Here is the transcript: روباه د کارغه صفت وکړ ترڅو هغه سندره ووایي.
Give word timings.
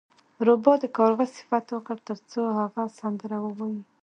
روباه 0.47 0.77
د 0.81 0.85
کارغه 0.97 1.25
صفت 1.37 1.65
وکړ 1.71 1.97
ترڅو 2.07 2.41
هغه 2.59 2.83
سندره 2.99 3.37
ووایي. 3.45 3.81